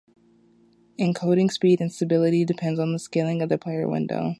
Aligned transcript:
Encoding 0.99 1.51
speed 1.51 1.79
and 1.79 1.93
stability 1.93 2.43
depends 2.43 2.79
on 2.79 2.91
the 2.91 2.97
scaling 2.97 3.43
of 3.43 3.49
the 3.49 3.59
player 3.59 3.87
window. 3.87 4.29